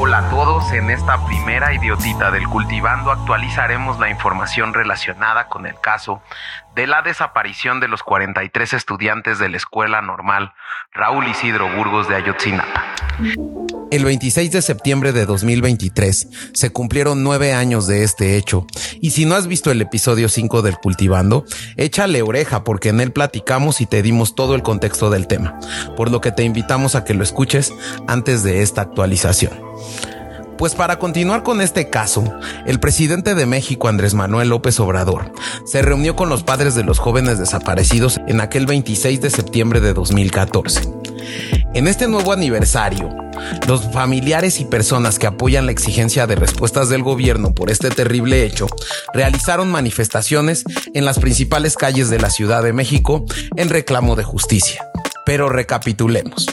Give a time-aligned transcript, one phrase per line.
[0.00, 5.80] Hola a todos, en esta primera idiotita del cultivando actualizaremos la información relacionada con el
[5.80, 6.22] caso
[6.74, 10.52] de la desaparición de los 43 estudiantes de la escuela normal
[10.92, 12.84] Raúl Isidro Burgos de Ayotzinapa.
[13.94, 18.66] El 26 de septiembre de 2023 se cumplieron nueve años de este hecho
[19.00, 21.44] y si no has visto el episodio 5 del Cultivando,
[21.76, 25.60] échale oreja porque en él platicamos y te dimos todo el contexto del tema,
[25.96, 27.72] por lo que te invitamos a que lo escuches
[28.08, 29.52] antes de esta actualización.
[30.58, 32.24] Pues para continuar con este caso,
[32.66, 35.32] el presidente de México, Andrés Manuel López Obrador,
[35.66, 39.94] se reunió con los padres de los jóvenes desaparecidos en aquel 26 de septiembre de
[39.94, 40.82] 2014.
[41.74, 43.10] En este nuevo aniversario,
[43.66, 48.44] los familiares y personas que apoyan la exigencia de respuestas del gobierno por este terrible
[48.44, 48.68] hecho
[49.12, 50.62] realizaron manifestaciones
[50.94, 53.24] en las principales calles de la Ciudad de México
[53.56, 54.88] en reclamo de justicia.
[55.26, 56.46] Pero recapitulemos.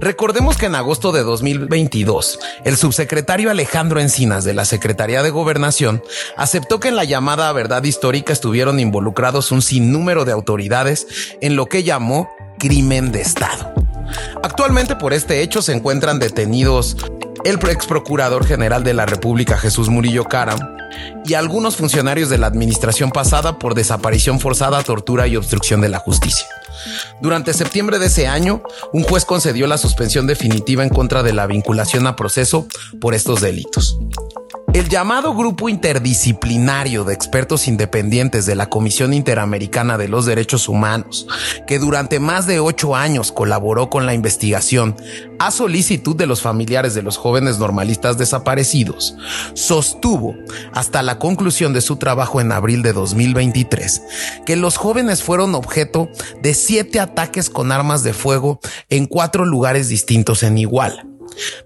[0.00, 6.02] Recordemos que en agosto de 2022, el subsecretario Alejandro Encinas de la Secretaría de Gobernación
[6.36, 11.06] aceptó que en la llamada verdad histórica estuvieron involucrados un sinnúmero de autoridades
[11.40, 13.73] en lo que llamó crimen de Estado.
[14.42, 16.96] Actualmente por este hecho se encuentran detenidos
[17.44, 20.58] el ex procurador general de la República Jesús Murillo Caram
[21.24, 25.98] y algunos funcionarios de la administración pasada por desaparición forzada, tortura y obstrucción de la
[25.98, 26.46] justicia.
[27.20, 28.62] Durante septiembre de ese año,
[28.92, 32.66] un juez concedió la suspensión definitiva en contra de la vinculación a proceso
[33.00, 33.98] por estos delitos.
[34.74, 41.28] El llamado Grupo Interdisciplinario de Expertos Independientes de la Comisión Interamericana de los Derechos Humanos,
[41.68, 44.96] que durante más de ocho años colaboró con la investigación
[45.38, 49.14] a solicitud de los familiares de los jóvenes normalistas desaparecidos,
[49.54, 50.34] sostuvo
[50.72, 54.02] hasta la conclusión de su trabajo en abril de 2023
[54.44, 56.08] que los jóvenes fueron objeto
[56.42, 58.58] de siete ataques con armas de fuego
[58.90, 61.06] en cuatro lugares distintos en Iguala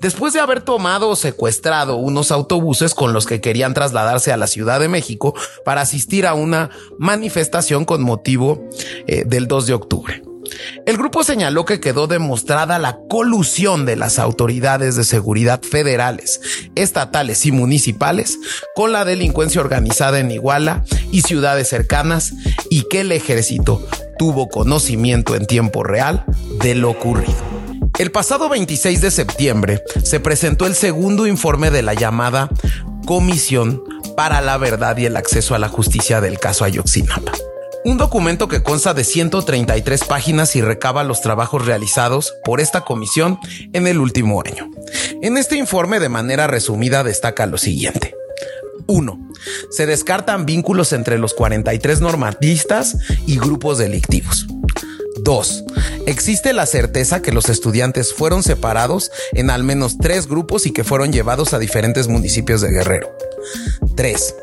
[0.00, 4.46] Después de haber tomado o secuestrado unos autobuses con los que querían trasladarse a la
[4.46, 5.34] Ciudad de México
[5.64, 8.68] para asistir a una manifestación con motivo
[9.06, 10.22] eh, del 2 de octubre.
[10.86, 16.40] El grupo señaló que quedó demostrada la colusión de las autoridades de seguridad federales,
[16.74, 18.38] estatales y municipales
[18.74, 22.32] con la delincuencia organizada en Iguala y ciudades cercanas
[22.70, 23.86] y que el ejército
[24.18, 26.24] tuvo conocimiento en tiempo real
[26.62, 27.47] de lo ocurrido.
[27.98, 32.48] El pasado 26 de septiembre se presentó el segundo informe de la llamada
[33.06, 33.82] Comisión
[34.16, 37.32] para la Verdad y el Acceso a la Justicia del caso Ayotzinapa.
[37.84, 43.40] Un documento que consta de 133 páginas y recaba los trabajos realizados por esta comisión
[43.72, 44.70] en el último año.
[45.20, 48.14] En este informe de manera resumida destaca lo siguiente.
[48.86, 49.30] 1.
[49.70, 54.46] Se descartan vínculos entre los 43 normatistas y grupos delictivos.
[55.22, 55.64] 2.
[56.08, 60.82] Existe la certeza que los estudiantes fueron separados en al menos tres grupos y que
[60.82, 63.14] fueron llevados a diferentes municipios de Guerrero.
[63.94, 64.34] 3.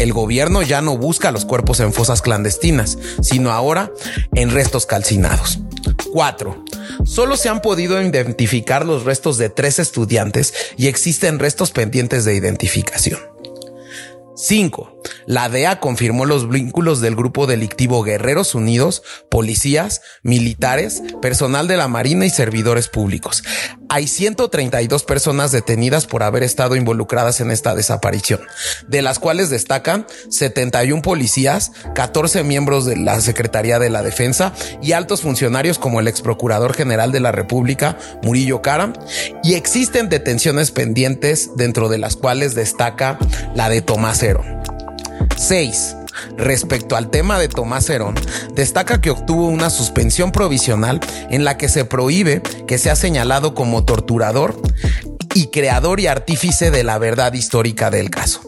[0.00, 3.92] El gobierno ya no busca los cuerpos en fosas clandestinas, sino ahora
[4.34, 5.60] en restos calcinados.
[6.12, 6.64] 4.
[7.04, 12.34] Solo se han podido identificar los restos de tres estudiantes y existen restos pendientes de
[12.34, 13.20] identificación.
[14.34, 14.91] 5.
[15.26, 21.88] La DEA confirmó los vínculos del grupo delictivo Guerreros Unidos, policías, militares, personal de la
[21.88, 23.42] Marina y servidores públicos.
[23.88, 28.40] Hay 132 personas detenidas por haber estado involucradas en esta desaparición,
[28.88, 34.92] de las cuales destacan 71 policías, 14 miembros de la Secretaría de la Defensa y
[34.92, 38.94] altos funcionarios como el ex procurador general de la República, Murillo Karam,
[39.42, 43.18] y existen detenciones pendientes dentro de las cuales destaca
[43.54, 44.12] la de Tomás.
[45.42, 45.96] 6.
[46.36, 48.14] Respecto al tema de Tomás Herón,
[48.54, 51.00] destaca que obtuvo una suspensión provisional
[51.30, 54.60] en la que se prohíbe que sea señalado como torturador
[55.34, 58.40] y creador y artífice de la verdad histórica del caso.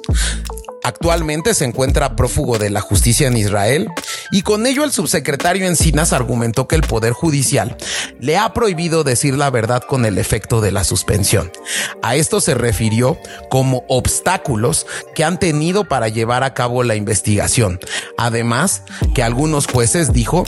[0.85, 3.89] Actualmente se encuentra prófugo de la justicia en Israel
[4.35, 7.77] y con ello el subsecretario Encinas argumentó que el Poder Judicial
[8.19, 11.53] le ha prohibido decir la verdad con el efecto de la suspensión.
[12.03, 13.17] A esto se refirió
[13.49, 17.79] como obstáculos que han tenido para llevar a cabo la investigación.
[18.19, 18.83] Además,
[19.15, 20.43] que algunos jueces, dijo,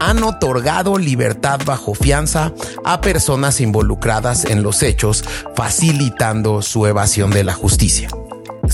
[0.00, 2.52] han otorgado libertad bajo fianza
[2.84, 5.24] a personas involucradas en los hechos,
[5.56, 8.10] facilitando su evasión de la justicia.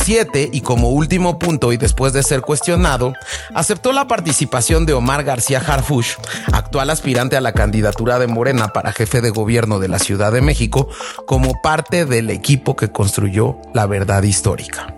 [0.06, 3.12] 7 y como último punto y después de ser cuestionado,
[3.56, 6.14] aceptó la participación de Omar García Harfush,
[6.52, 10.42] actual aspirante a la candidatura de Morena para jefe de gobierno de la Ciudad de
[10.42, 10.88] México,
[11.26, 14.95] como parte del equipo que construyó la verdad histórica.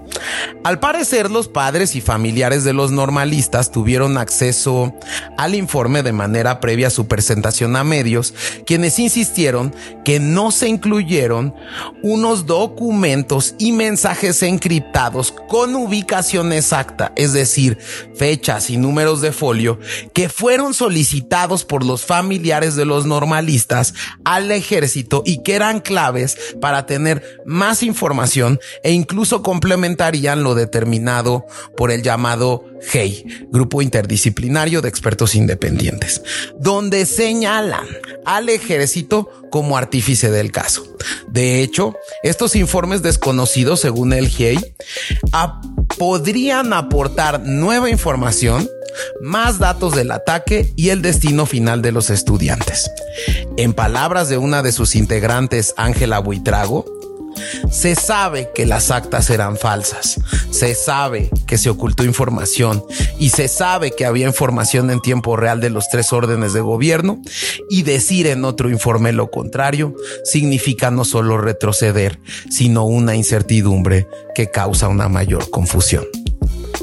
[0.65, 4.95] Al parecer, los padres y familiares de los normalistas tuvieron acceso
[5.37, 8.35] al informe de manera previa a su presentación a medios,
[8.67, 11.55] quienes insistieron que no se incluyeron
[12.03, 17.79] unos documentos y mensajes encriptados con ubicación exacta, es decir,
[18.15, 19.79] fechas y números de folio,
[20.13, 23.95] que fueron solicitados por los familiares de los normalistas
[24.25, 29.43] al ejército y que eran claves para tener más información e incluso
[30.20, 36.23] lo determinado por el llamado GEI, Grupo Interdisciplinario de Expertos Independientes,
[36.59, 37.87] donde señalan
[38.25, 40.85] al ejército como artífice del caso.
[41.29, 44.75] De hecho, estos informes desconocidos, según el GEI,
[45.97, 48.69] podrían aportar nueva información
[49.20, 52.91] más datos del ataque y el destino final de los estudiantes.
[53.56, 56.85] En palabras de una de sus integrantes, Ángela Buitrago,
[57.71, 62.85] se sabe que las actas eran falsas, se sabe que se ocultó información
[63.19, 67.21] y se sabe que había información en tiempo real de los tres órdenes de gobierno
[67.71, 74.51] y decir en otro informe lo contrario significa no solo retroceder, sino una incertidumbre que
[74.51, 76.06] causa una mayor confusión.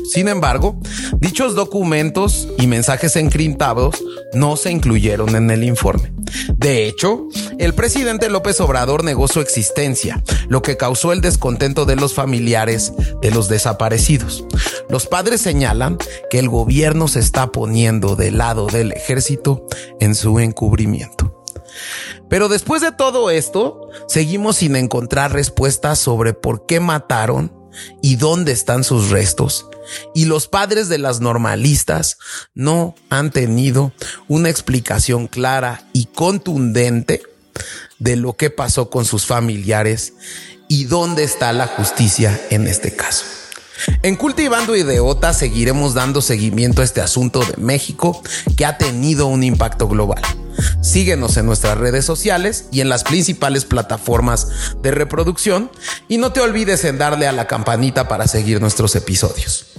[0.05, 0.79] Sin embargo,
[1.19, 4.03] dichos documentos y mensajes encriptados
[4.33, 6.13] no se incluyeron en el informe.
[6.57, 11.95] De hecho, el presidente López Obrador negó su existencia, lo que causó el descontento de
[11.95, 14.45] los familiares de los desaparecidos.
[14.89, 15.97] Los padres señalan
[16.29, 19.65] que el gobierno se está poniendo del lado del ejército
[19.99, 21.43] en su encubrimiento.
[22.29, 27.51] Pero después de todo esto, seguimos sin encontrar respuestas sobre por qué mataron
[28.01, 29.67] y dónde están sus restos.
[30.13, 32.17] Y los padres de las normalistas
[32.53, 33.91] no han tenido
[34.27, 37.21] una explicación clara y contundente
[37.99, 40.13] de lo que pasó con sus familiares
[40.67, 43.25] y dónde está la justicia en este caso.
[44.03, 48.21] En Cultivando Ideota seguiremos dando seguimiento a este asunto de México
[48.55, 50.21] que ha tenido un impacto global.
[50.81, 54.47] Síguenos en nuestras redes sociales y en las principales plataformas
[54.81, 55.69] de reproducción
[56.07, 59.74] y no te olvides en darle a la campanita para seguir nuestros episodios.